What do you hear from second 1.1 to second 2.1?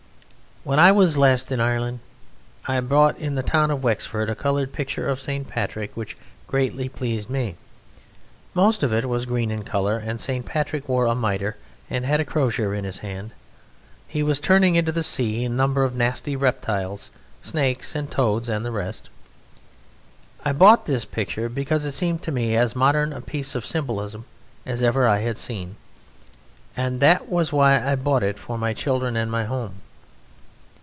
last in Ireland,